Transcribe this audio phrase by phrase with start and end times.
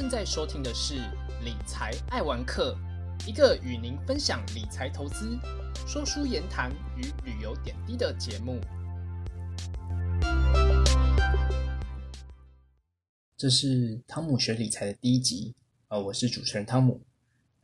[0.00, 0.94] 正在收听的是
[1.44, 2.74] 理财爱玩客，
[3.26, 5.38] 一个与您分享理财投资、
[5.86, 8.58] 说书言谈与旅游点滴的节目。
[13.36, 15.54] 这是汤姆学理财的第一集，
[15.88, 17.02] 呃，我是主持人汤姆。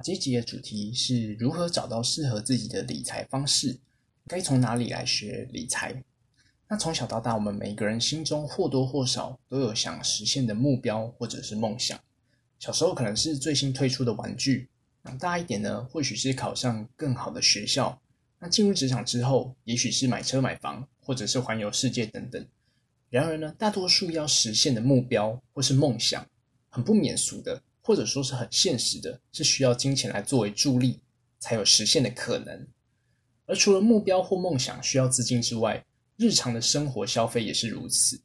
[0.05, 3.79] 这集的主题是如何找到适合自己的理财方式，
[4.27, 6.05] 该从哪里来学理财？
[6.69, 11.99] 那从小到大，我们每个人心中或多或少都有想实现的目标或者是梦想。
[12.59, 14.69] 小时候可能是最新推出的玩具，
[15.05, 18.01] 长大一点呢，或许是考上更好的学校。
[18.39, 22.47] 那进入职场之后，也许是买车买房，或者是环游世界等等。
[23.09, 26.27] 然而呢，大多数要实现的目标或是梦想，
[26.69, 31.01] 很不免俗的，或者说是很现实的，是需要金钱来作为助力，
[31.39, 32.67] 才有实现的可能。
[33.47, 35.85] 而除了目标或梦想需要资金之外，
[36.17, 38.21] 日常的生活消费也是如此。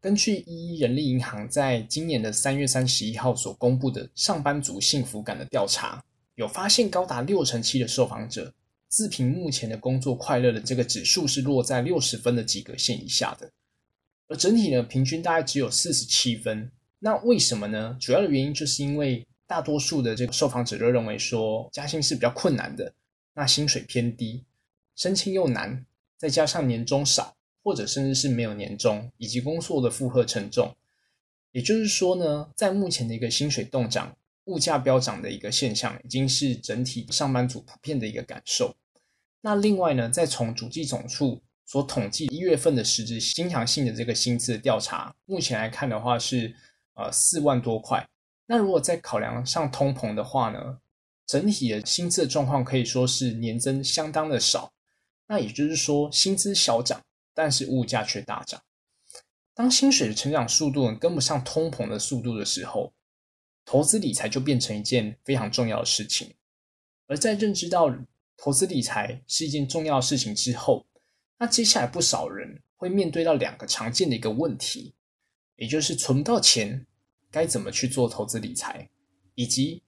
[0.00, 6.02] 根据一一人力银行在今年的三月三十一号所公布的上班族幸福感的调查，
[6.36, 8.54] 有发现高达六成七的受访者
[8.88, 13.50] 自评目前的工作快乐的这个指数是落在六十分的及格线以下的，
[14.28, 16.70] 而整体呢平均大概只有四十七分。
[17.00, 17.96] 那为什么呢？
[18.00, 22.92] 主要的原因就是因为大多数的这个受访者都认为说加薪是比较困难的，
[23.34, 24.44] 那薪水偏低，
[24.94, 25.84] 申请又难。
[26.16, 30.74] 再加上年终少，或者甚至是没有年终，以及工作的负荷沉重，
[31.52, 38.74] 也就是说呢，在目前的一个薪水动涨、物价飙涨的一个现象，已经是整体上班族普遍的一个感受。
[39.40, 46.54] 那另外呢，再从主计总处所统计一月份的实质经常性的这个薪资的调查，目前来看的话是
[46.94, 48.08] 呃四万多块。
[48.46, 50.78] 那如果再考量上通膨的话呢，
[51.26, 54.72] 整体的薪资的状况可以说是年增相当的少。
[55.26, 57.02] 那也就是说，薪资小涨，
[57.38, 58.60] 但是物价却大涨。
[59.54, 62.92] 当薪水的成长速度跟不上通膨的速度的时候，
[63.64, 66.34] 投资理财就变成一件非常重要的事情。
[67.06, 67.96] 而在认知到
[68.36, 70.84] 投资理财是一件重要的事情之后，
[71.38, 74.94] 那接下来不少人会面对到两个常见的一个问题，
[75.54, 76.84] 也就是存不到钱，
[77.30, 78.90] 该怎么去做投资理财，
[79.36, 79.84] 以及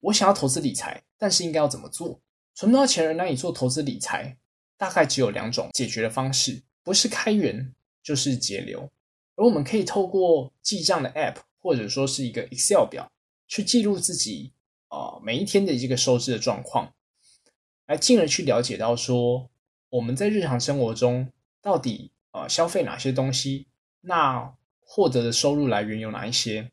[0.00, 2.22] 我想要投资理财，但是应该要怎么做？
[2.54, 4.38] 存不到钱人难以做投资理财，
[4.78, 8.90] 大概只有两种解决的方式，不是开源就是节流。
[9.34, 13.12] 而我们可以透过记账的 App，或者说是一个 Excel 表，
[13.46, 14.52] 去记录自己
[14.88, 16.94] 啊每一天的这个收支的状况，
[17.86, 19.50] 来进而去了解到说
[19.90, 21.30] 我们在日常生活中
[21.60, 23.66] 到底啊消费哪些东西，
[24.00, 26.70] 那获得的收入来源有哪一些？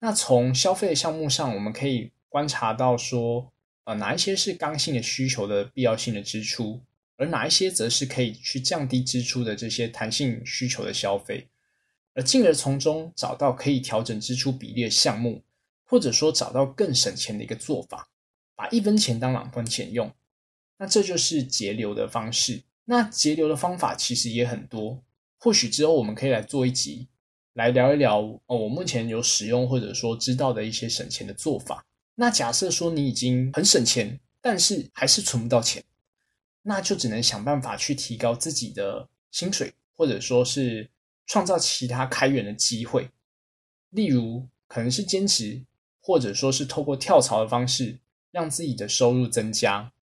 [0.00, 3.52] 那从消费的项目上，我们可以观察到说。
[3.86, 6.82] 呃，哪一些是刚性的需求的必要性的支出，
[7.16, 11.48] 而哪一些则是可以去降低支出的这些弹性需求的消费，
[12.14, 15.42] 而进而从中找到可以调整支出比例的项目，
[15.84, 18.08] 或者说找到更省钱的一个做法，
[18.54, 20.12] 把一分钱当两分钱用，
[20.78, 22.62] 那这就是节流的方式。
[22.84, 25.02] 那节流的方法其实也很多，
[25.38, 27.08] 或许之后我们可以来做一集，
[27.54, 31.84] 来聊一聊哦，我目前有使用或者说知道的一些省钱的做法。
[32.14, 35.82] 那假设说你已经很省钱，但是还是存不到钱，
[36.68, 40.90] 那就只能想办法去提高自己的薪水，或者说是
[41.24, 43.08] 创造其他开源的机会，
[43.90, 45.62] 例如可能是兼职，
[46.00, 48.00] 或者说是透过跳槽的方式
[48.32, 49.92] 让自己的收入增加。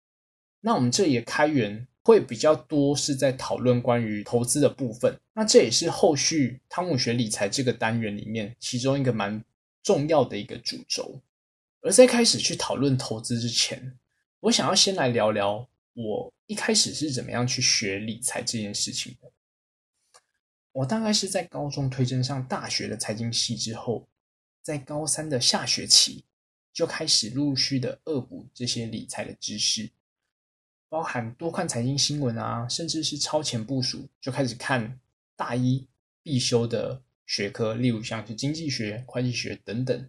[0.62, 9.44] 那我们这里的开源会比较多是在讨论关于投资的部分，那这也是后续汤姆学理财这个单元里面其中一个蛮
[9.82, 11.20] 重要的一个主轴。
[11.82, 13.98] 而在开始去讨论投资之前，
[14.40, 19.32] 我想要先来聊聊我一开始是怎么样去学理财这件事情的。
[20.72, 24.08] 我大概是在高中推荐上大学的财经系之后，
[24.60, 26.24] 在高三的下学期
[26.72, 29.90] 就开始陆续的恶补这些理财的知识，
[30.88, 34.98] 包含多看财经新闻啊，甚至是超前部署，就开始看
[35.36, 35.86] 大一
[36.22, 40.08] 必修的学科，例如像是经济学、会计学等等。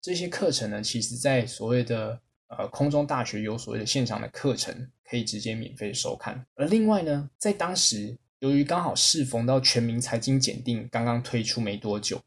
[0.00, 2.20] 这些课程呢，其实，在所谓的
[2.58, 6.44] 呃空中大学有所谓的线上的课程，可以直接免费收看。
[6.54, 12.20] 而另外呢，在当时，由于刚好适逢到全民财经检定刚刚推出没多久，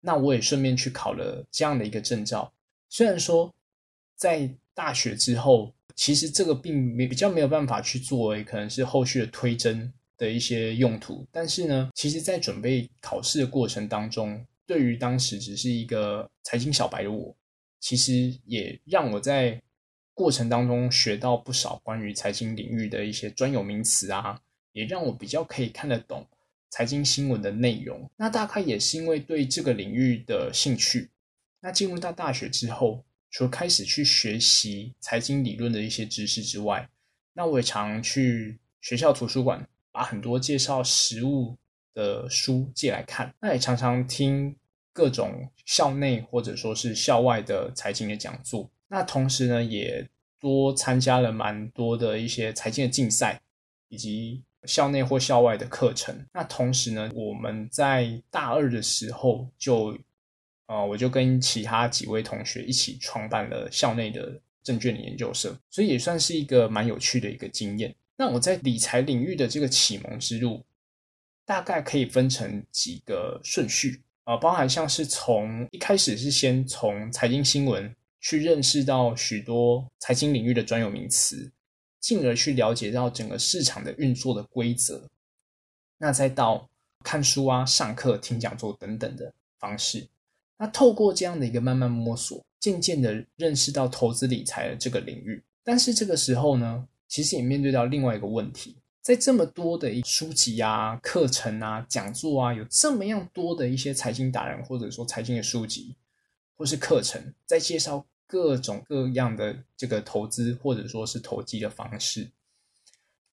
[0.00, 2.52] 那我也顺便去考了这样的一个证照。
[2.88, 3.52] 虽然说
[4.16, 14.44] 在大学之后，其实这个并没比较没有办法去作为可能是后续的推甄的一些用途，但是呢，其实在准备考试的过程当中。
[14.64, 17.34] 对于当时只是一个财经小白的我，
[17.82, 19.60] 其实也让我在
[20.14, 24.40] 过程当中学到不少关于财经领域的一些专有名词啊，
[24.72, 26.24] 也让我比较可以看得懂
[26.70, 28.08] 财经新闻的内容。
[28.16, 31.10] 那大概也是因为对这个领域的兴趣，
[31.60, 36.88] 那进入到大学之后，除了开始去学习财经理论的一些知识之外，
[37.32, 41.56] 那我也常去学校图书馆，把很多介绍实物
[41.94, 43.34] 的书借来看。
[43.40, 44.54] 那也常常听
[44.92, 48.70] 各种校内或者说是校外的财经的讲座。
[48.88, 50.08] 那同时呢，也
[50.38, 53.40] 多参加了蛮多的一些财经的竞赛，
[53.88, 56.26] 以及校内或校外的课程。
[56.32, 59.98] 那同时呢，我们在大二的时候就。
[60.66, 67.94] 啊，我就跟其他几位同学一起创办了校内的证券研究社，所以也算是一个蛮有趣的一个经验。
[68.16, 70.64] 那我在理财领域的这个启蒙之路，
[71.44, 81.50] 大概可以分成几个顺序啊，包含像是从一开始是先从财经新闻去认识到许多财经领域的专有名词，
[82.00, 85.08] 进而去了解到整个市场的运作的规则，
[85.98, 86.68] 那再到
[87.02, 90.06] 看书啊、上课、听讲座等等的方式。
[90.56, 105.96] 那透过这样的一个慢慢摸索，渐渐的认识到投资理财的这个领域，但是这个时候呢，其实也面对到另外一个问题，在这么多的书籍啊、课程啊、讲座啊，有这么样多的一些财经达人或者说财经的书籍
[106.54, 112.30] 或是课程，在介绍各种各样的这个投资或者说是投机的方式，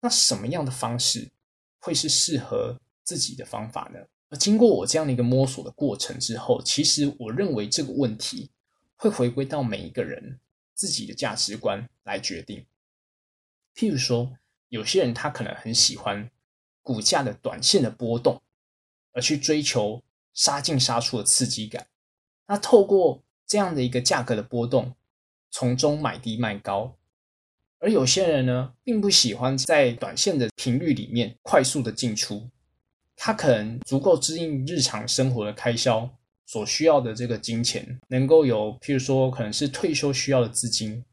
[0.01, 1.30] 那什么样的方式
[1.77, 4.00] 会是适合自己的方法呢？
[4.30, 8.50] 而经过我这样的一个摸索的过程之后，其实我认为这个问题
[8.95, 10.39] 会回归到每一个人
[10.74, 12.65] 自己的价值观来决定。
[13.75, 14.36] 譬如说，
[14.69, 16.30] 有些人他可能很喜欢
[16.81, 18.42] 股价的短线的波动，
[19.12, 20.01] 而去追求
[20.33, 21.88] 杀进杀出的刺激感。
[22.48, 24.95] 那透过这样的一个价格的波动，
[25.51, 26.95] 从中买低卖高。
[27.80, 32.50] 而有些人呢，并不喜欢在短线的频率里面快速的进出。
[33.15, 36.10] 他可能足够支应日常生活的开销
[36.45, 41.04] 所需要的这个金钱，能够有，譬如说可能是退休需要的资金，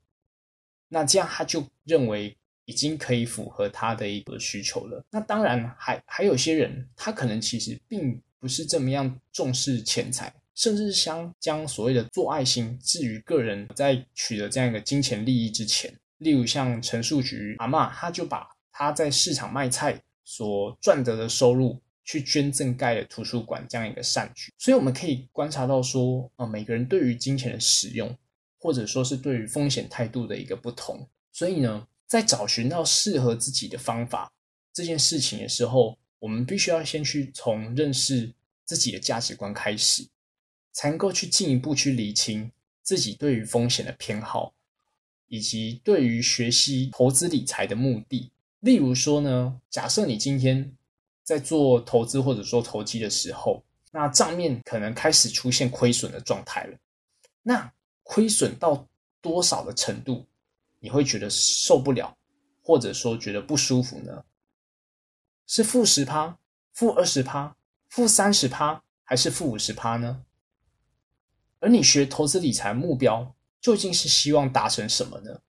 [0.89, 5.03] 那这样他就认为已经可以符合他的一个需求了。
[5.11, 15.91] 那当然还还有些人，他可能其实并不是这么样重视钱财，甚至是想将所谓的做爱心置于个人在取得这样一个金钱利益之前。
[16.19, 21.81] 例如像陈树菊阿妈，他就把他在市场卖菜所赚得的收入。
[22.09, 28.17] 去捐赠盖了图书馆这样一个善举，所以我们可以观察到说，呃，每个人对于金钱的使用，
[28.61, 31.05] 或者说是对于风险态度的一个不同。
[31.33, 34.33] 所以呢，在找寻到适合自己的方法
[34.73, 38.33] 这件事情的时候，我们必须要先去从认识
[38.65, 40.07] 自己的价值观开始，
[40.73, 42.51] 才能够去进一步去理清
[42.83, 44.55] 自己对于风险的偏好，
[45.29, 48.31] 以及对于学习投资理财的目的。
[48.61, 50.73] 例如说呢，假设你今天。
[51.27, 53.61] 在做投资或者说投机的时候，
[53.91, 56.79] 那账面可能开始出现亏损的状态了。
[57.43, 57.73] 那
[58.05, 58.87] 亏损到
[59.21, 60.25] 多少的程度，
[60.87, 62.17] 你会觉得受不了，
[62.63, 64.25] 或者说觉得不舒服呢？
[65.45, 66.39] 是负十趴、
[66.73, 67.57] 负二十趴、
[67.89, 70.25] 负三十趴，还是负五十趴呢？
[71.59, 75.41] 而你学投资理财目标究竟是希望达成什么呢？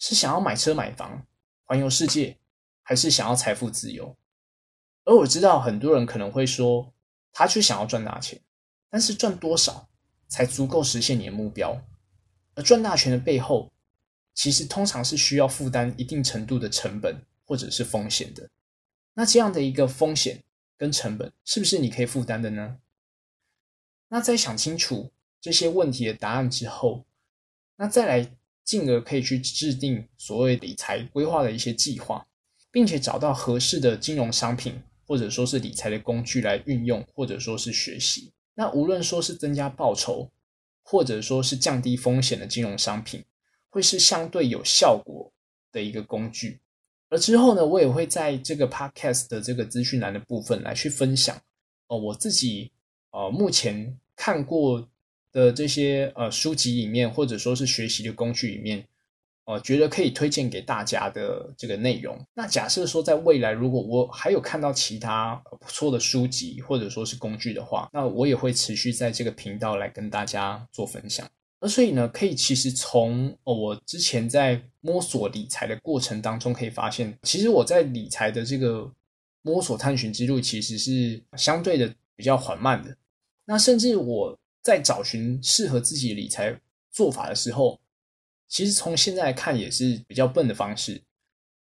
[0.00, 1.24] 是想要买车买房、
[1.62, 2.38] 环游世界，
[2.82, 4.16] 还是想要财富自由？
[5.04, 6.92] 而我知道很多人可能会说，
[7.30, 8.40] 他却想要赚大钱，
[8.90, 9.88] 但是赚多少
[10.26, 11.80] 才足够实现你的目标？
[12.54, 13.70] 而赚大钱的背后，
[14.38, 18.48] 其实通常是需要负担一定程度的成本或者是风险的。
[19.14, 20.44] 那这样的一个风险
[20.76, 22.78] 跟成本，是不是你可以负担的呢？
[24.06, 27.04] 那在想清楚这些问题的答案之后，
[27.74, 28.30] 那再来
[28.62, 32.24] 进而可以去制定所谓理财规划的一些计划，
[32.70, 34.80] 并且找到合适的金融商品。
[35.04, 38.30] 或者说是理财的工具来运用，或者说是学习。
[38.54, 40.30] 那无论说是增加报酬，
[40.82, 43.24] 或者说是降低风险的金融商品，
[43.70, 45.32] 会是相对有效果
[45.72, 46.60] 的一个工具。
[47.10, 51.40] 而之后呢，我也会在这个 podcast 的这个资讯栏的部分来去分享
[51.88, 52.70] 哦，我自己
[53.10, 54.86] 呃目前看过
[55.32, 58.86] 的这些呃书籍里面，或者说是学习的工具里面。
[59.50, 62.22] 哦，觉得可以推荐给大家的这个内容。
[62.34, 71.26] 那假设说，在未来如果我还有看到其他不错的书籍或者说是工具的话，那我也会持续在这个频道来跟大家做分享。
[71.60, 78.88] 而所以呢，可以其实从我之前在摸索理财的过程当中，可以发现，其实我在理财的这个
[79.42, 82.96] 摸索探寻之路，其实是相对的比较缓慢的。
[83.44, 86.56] 那甚至我在找寻适合自己理财
[86.92, 87.80] 做法的时候，
[88.46, 91.02] 其实从现在看也是比较笨的方式。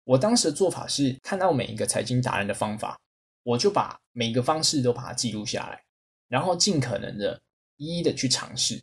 [0.04, 2.98] 我当时的做法是看到每一个财经达人的方法，
[3.42, 5.82] 我就把每一个方式都把它记录下来，
[6.28, 7.42] 然后尽可能的
[7.76, 8.80] 一一的去尝试。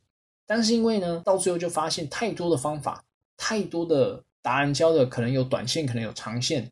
[0.53, 3.01] 但是因为呢，到最后就发现太多的方法，
[3.37, 6.69] 太多的达人教的，可能有短线，可能有长线，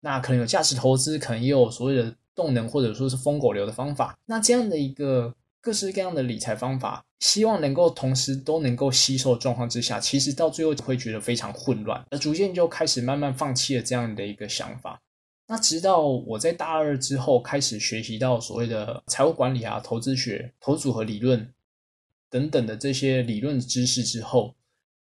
[0.00, 4.18] 那可能有价值投资，可能也有所谓的动能或者说是疯狗流的方法。
[4.26, 15.00] 那这样的一个各式各样的理财方法，希望能够同时都能够吸收的状况之下，其实到最后会觉得非常混乱，而逐渐就开始慢慢放弃了这样的一个想法。
[15.46, 21.48] 那直到我在大二之后开始学习到所谓的财务管理啊、投资学、投组合理论
[22.32, 24.54] 等等的这些理论知识之后，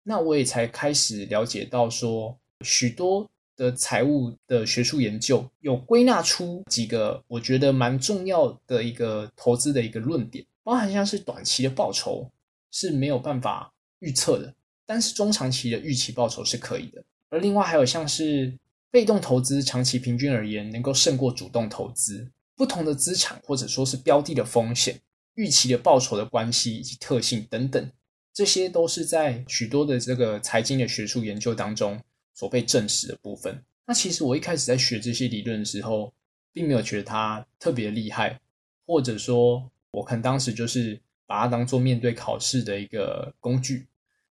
[0.02, 12.28] 那我也才开始了解到说，许多的财务的学术研究有归纳出几个我觉得蛮重要的一个投资的一个论点，包含像是短期的报酬
[12.72, 14.54] 是没有办法预测的，
[14.86, 18.58] 但是中长期的预期报酬是可以的，而另外还有像是。
[18.90, 22.26] 被动投资长期平均而言能够胜过主动投资。
[22.56, 24.98] 不同的资产或者说是标的的风险、
[25.38, 27.90] 预期的报酬的关系以及特性等等，
[28.34, 31.98] 这些都是在许多的这个财经的学术研究当中
[32.34, 33.62] 所被证实的部分。
[33.86, 36.12] 那其实我一开始在学这些理论的时候，
[36.52, 38.40] 并没有觉得它特别厉害，
[38.84, 43.86] 或者说我可能当时就是把它当做面对考试的一个工具。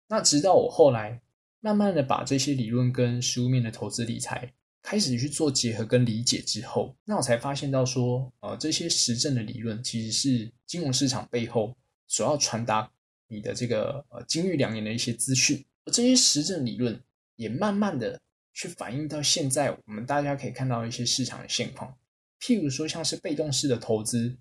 [0.07, 1.19] 那直到我后来。
[1.65, 4.51] 慢慢的把这些理论跟实物面的投资理财
[4.83, 11.75] 开始去做结合跟理解之后，那我才发现到说，呃，这些实证的理论其实是金融市场背后
[12.07, 12.91] 所要传达
[13.29, 17.01] 你的这个呃金玉良言的一些资讯，而这些实证理论
[17.37, 18.19] 也慢慢的
[18.53, 21.95] 去反映到现在我们大家可以看到一些市场的现况，
[22.41, 24.35] 譬如说像是被动式的投资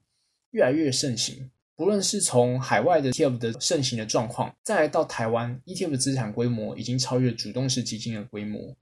[0.51, 1.51] 越来越盛行。
[1.75, 8.77] 不论是从海外的 ETF 的盛行的状况，再来到台湾 ETF 的资产规模已经超越主动式基金的规模。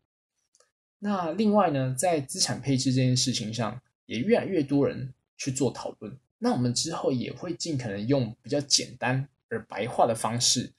[1.00, 6.16] 那另外呢，在资产配置这件事情上，也越来越多人去做讨论。
[6.38, 10.70] 那我们之后也会尽可能用比较简单而白话的方式，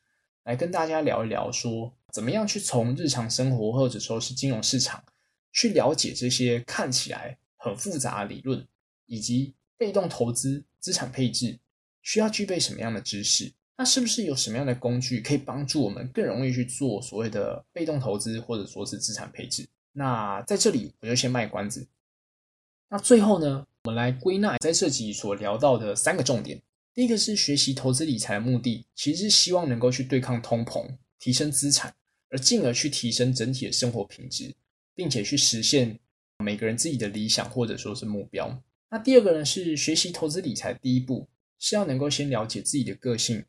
[0.44, 5.04] 来跟大家聊一聊，说怎么样去从日常生活或者说是金融市场，
[5.52, 8.66] 去了解这些看起来很复杂的理论，
[9.08, 11.60] 以及被动投资、资产配置。
[12.04, 13.52] 需要具备什么样的知识？
[13.78, 19.68] 那是不是有什么样的工具可以帮助我们更容易去做所谓的被动投资，或者说是资产配置？
[19.94, 21.88] 那在这里我就先卖关子。
[22.90, 26.62] 那最后呢，我们来归纳在这集所聊到的三个重点。
[26.94, 30.86] 第一个是学习投资理财的目的，其实是希望能够去对抗通膨，
[31.20, 31.94] 提升资产，
[32.30, 34.54] 而进而去提升整体的生活品质，
[34.94, 36.00] 并且去实现
[36.40, 38.62] 每个人自己的理想或者说是目标。
[38.90, 41.28] 那第二个呢，是学习投资理财第一步。
[41.64, 43.46] 是要能够先了解自己的个性、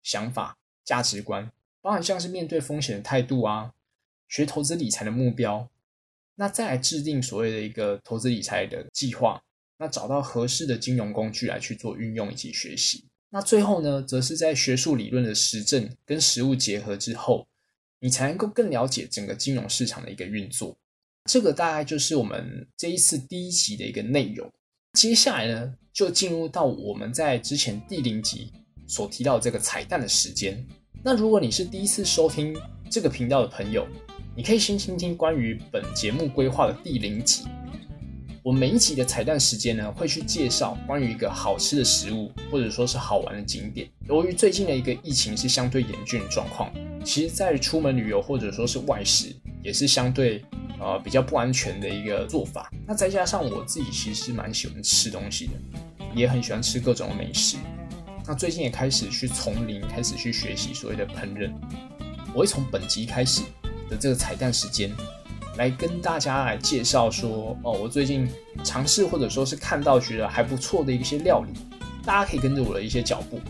[0.00, 1.50] 想法、价值观，
[1.80, 3.74] 包含像是面对风险的态度啊，
[4.28, 5.68] 学投资理财的目标，
[6.36, 9.42] 那再来制定所谓的一个投资理财的计划，
[9.78, 13.06] 那找到合适的金融工具来去做运用以及学习。
[13.30, 17.46] 那最后呢，则是在学术理论的实证跟实物结合之后，
[18.00, 20.76] 你才能够更了解整个金融市场的一个运作。
[21.24, 24.50] 这个大概就是我们这一次第一集的一个内容。
[24.92, 28.52] 接下来呢，就进入到我们在之前第零集
[28.86, 30.64] 所提到这个彩蛋的时间。
[31.02, 32.56] 那如果你是第一次收听
[32.88, 33.86] 这个频道的朋友，
[34.36, 37.44] 你可以先听听关于本节目规划的第零集。
[38.42, 43.88] 我每一集的彩蛋时间呢，会去介绍关于一个好吃的食物，或者说是好玩的景点。
[44.06, 46.70] 由于最近的一个疫情是相对严峻的状况，
[47.02, 50.44] 其实在出门旅游或者说是外食，也是相对。
[50.78, 52.70] 呃，比较不安全的一个做法。
[52.86, 55.52] 那再加上我自己其实蛮喜欢吃东西的，
[56.14, 57.56] 也很喜欢吃各种美食。
[58.26, 61.50] 那最近也开始去从零开始去学习所谓的烹饪。
[62.34, 63.40] 我会从本集开始
[63.88, 64.92] 的这个彩蛋时间，
[65.56, 68.28] 来跟大家来介绍说，哦，我最近
[68.64, 71.52] 尝试或者说是看到觉得还不错的一些料理，
[72.04, 73.40] 大家可以跟着我的一些脚步，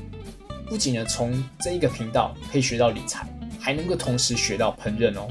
[0.67, 3.27] 不仅呢从这一个频道可以学到理财，
[3.59, 5.29] 还能够同时学到烹饪哦。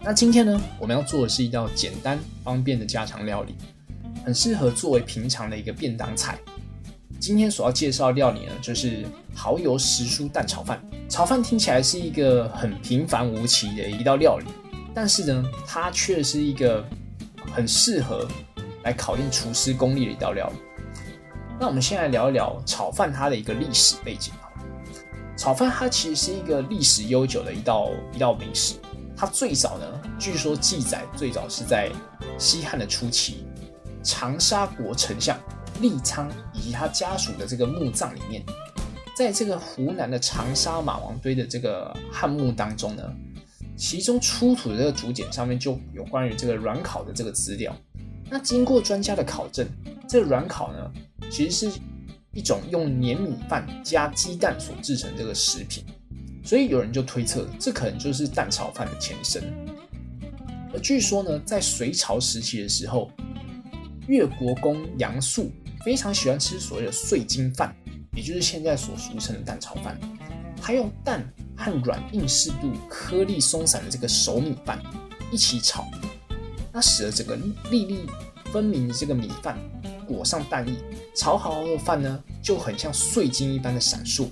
[0.00, 3.54] 那今天呢，我们要做的是一道简单方便的家常料理，
[4.24, 6.38] 很适合作为平常的一个便当菜。
[7.20, 9.04] 今天所要介绍料理呢，就是
[9.34, 10.80] 蚝油时蔬蛋炒饭。
[11.08, 14.44] 炒饭听起来是一个很平凡无奇的一道料理，
[14.94, 16.84] 但是呢，它却是一个
[17.50, 18.28] 很适合
[18.84, 20.56] 来考验厨师功力的一道料理。
[21.58, 24.34] 那我们先来聊一聊炒饭它的一个历史背景。
[25.36, 28.74] 炒饭它其实是一个历史悠久的一道一道美食。
[29.16, 29.86] 它最早呢，
[30.18, 31.90] 据说记载最早是在
[32.38, 33.46] 西汉的初期，
[34.02, 35.36] 长沙国丞相
[35.80, 38.44] 利昌以及他家属的这个墓葬里面，
[39.18, 43.02] 在这个湖南的长沙马王堆的这个汉墓当中呢，
[43.76, 47.76] 其中出土的这个竹简上面就有关于这个软烤的这个资料。
[48.30, 49.66] 那经过专家的考证，
[50.08, 50.92] 这个软烤呢，
[51.28, 51.80] 其实是
[52.32, 55.84] 一种用黏米饭加鸡蛋所制成这个食品，
[56.44, 59.42] 所以有人就推测这可能就是蛋炒饭的前身。
[60.72, 63.10] 而据说呢，在隋朝时期的时候，
[64.06, 65.50] 越国公杨素
[65.84, 67.74] 非常喜欢吃所谓的碎金饭，
[68.18, 69.96] 也就是现在所俗称的蛋炒饭。
[70.60, 71.24] 他用蛋
[71.56, 74.82] 和软硬适度、颗粒松散的这个熟米饭
[75.30, 75.86] 一起炒，
[76.72, 77.36] 那使得整个
[77.70, 78.06] 粒粒
[78.52, 79.56] 分明的这个米饭
[80.04, 80.74] 裹上蛋液，
[81.14, 84.26] 炒好的饭呢就很像碎金一般的闪烁，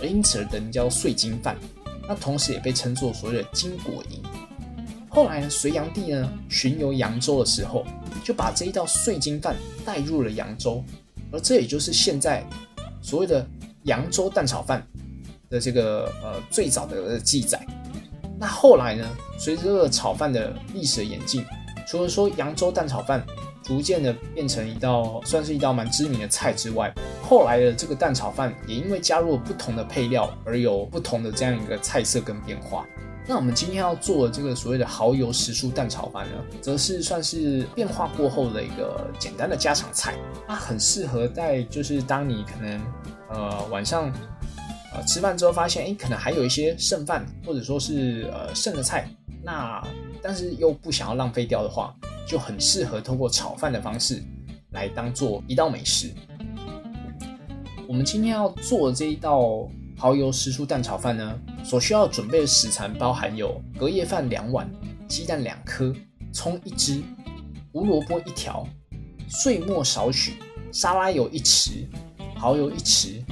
[0.00, 1.56] 而因此而得名叫碎金饭。
[2.08, 4.20] 那同时也被称作所谓的金果银。
[5.08, 7.86] 后来呢，隋炀帝呢巡游扬州的时候，
[8.24, 9.54] 就把这一道碎金饭
[9.84, 10.82] 带入了扬州，
[11.30, 12.44] 而这也就是现在
[13.00, 13.46] 所谓的
[13.84, 14.86] 扬州蛋炒饭。
[15.50, 17.58] 的这个呃最早的记载，
[18.38, 21.42] 那后来呢，随着这个炒饭的历史的演进，
[21.86, 23.24] 除了说扬州蛋炒饭
[23.62, 32.86] 逐渐的变成一道算是一道蛮知名的菜之外，后来的这个蛋炒饭也因为加入了不同的配料而有不同的这样一个菜色跟变化。
[33.28, 40.14] 那我们今天要做的这个所谓的蚝油时蔬蛋炒饭呢，则是算是变化过后的一个简单的家常菜，
[40.46, 42.80] 它很适合在就是当你可能
[43.30, 44.10] 呃晚上。
[44.90, 49.06] 呃，吃饭之后发现，哎，可能还有一些剩饭，或者说是呃剩的菜，
[49.44, 49.86] 那
[50.22, 51.94] 但是又不想要浪费掉的话，
[52.26, 54.22] 就很适合通过炒饭的方式
[54.70, 56.10] 来当做一道美食。
[57.86, 59.68] 我们今天要做的这一道
[59.98, 64.70] 蚝油时蔬蛋炒饭呢，所需要准备的食材包含有隔夜饭两碗、
[65.06, 65.94] 鸡蛋两颗、
[66.32, 67.02] 葱一只、
[67.72, 68.66] 胡萝卜一条、
[69.28, 70.34] 碎末少许、
[70.72, 71.86] 沙拉油一匙、
[72.38, 73.22] 蚝油一匙。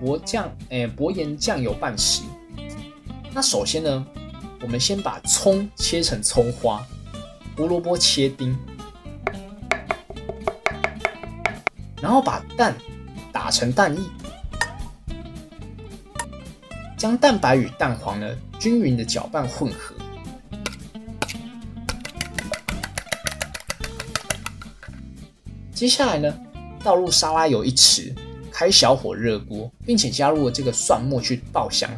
[0.00, 2.22] 薄酱，诶，薄盐酱油半匙。
[3.32, 4.06] 那首先呢，
[4.60, 6.86] 我们先把葱切成葱花，
[7.56, 8.54] 胡萝卜切丁，
[12.02, 12.76] 然后把蛋
[13.32, 14.02] 打成蛋液，
[17.04, 19.94] 将蛋白与蛋黄呢均匀的搅拌混合。
[25.74, 26.34] 接下来呢，
[26.82, 28.14] 倒入沙拉油一匙。
[28.50, 31.90] 开小火热锅，并且加入了这个蒜末去爆香。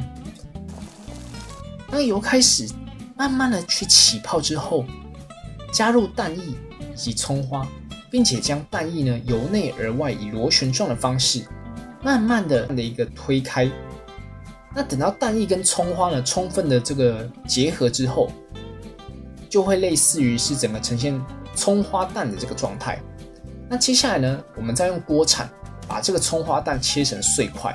[1.89, 2.69] 当油开始
[3.17, 4.85] 慢慢的去起泡之后，
[5.73, 6.43] 加入蛋液
[6.81, 7.65] 以及葱花，
[8.11, 11.47] 并且将蛋液呢由内而外以螺旋状的方式，
[12.03, 13.71] 慢慢的的一个推开。
[14.77, 18.31] 那等到蛋液跟葱花呢充分的这个结合之后，
[19.49, 21.19] 就会类似于是整个呈现
[21.55, 23.01] 葱花蛋的这个状态。
[23.69, 25.51] 那接下来呢，我们再用锅铲。
[25.89, 27.73] 把这个葱花蛋切成碎块，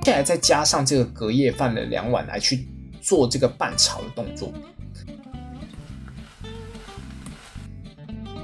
[0.00, 2.68] 接下来再加上这个隔夜饭的两碗来去
[3.00, 4.52] 做这个拌炒的动作。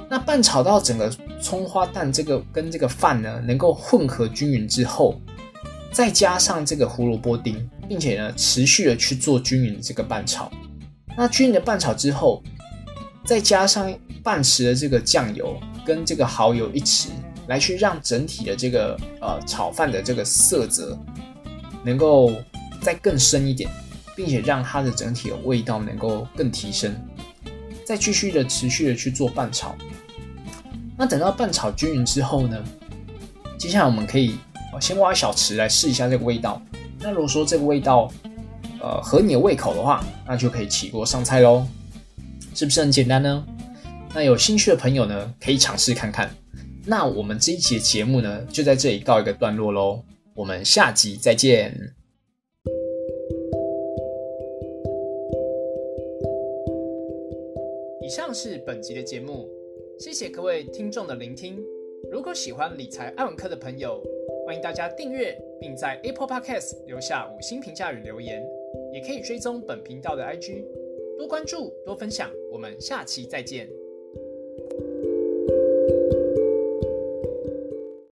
[0.09, 1.09] 那拌炒到整个
[1.41, 5.15] 葱花蛋这个跟这个饭呢能够混合均匀之后，
[5.95, 10.51] 再加上这个胡萝卜丁，并且呢持续的去做均匀这个拌炒。
[11.15, 12.43] 那均匀的拌炒之后，
[13.23, 15.57] 再加上半匙的这个酱油。
[15.85, 17.09] 跟这个蚝油一匙
[17.45, 20.97] 来去让整体的这个呃炒饭的这个色泽
[21.83, 22.33] 能够
[22.81, 23.69] 再更深一点，
[24.15, 26.91] 并且让它的整体的味道能够更提升，
[27.85, 29.75] 再继续的持续的去做拌炒。
[30.97, 32.57] 那等到拌炒均匀之后呢，
[33.59, 34.35] 接下来我们可以
[34.79, 36.61] 先挖小匙来试一下这个味道。
[36.99, 38.11] 那如果说这个味道
[38.81, 41.65] 呃合你的胃口的话，那就可以起锅上菜喽，
[42.53, 43.45] 是不是很简单呢？
[44.13, 46.29] 那有兴趣的朋友呢，可以尝试看看。
[46.85, 50.01] 那我们这一期的节目呢，就在这里告一个段落喽。
[50.33, 51.73] 我们下集再见。
[58.01, 59.49] 以上是本集的节目，
[59.99, 61.57] 谢谢各位听众的聆听。
[62.11, 63.99] 如果喜欢理财爱文科的朋友，
[64.45, 68.47] 欢迎大家订阅，并在 Apple Podcast 留下五星评价与留言，
[68.93, 70.63] 也可以追踪本频道的 IG，
[71.17, 72.31] 多关注，多分享。
[72.51, 73.67] 我们下期再见。